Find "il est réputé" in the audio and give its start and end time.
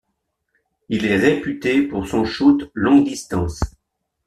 0.89-1.83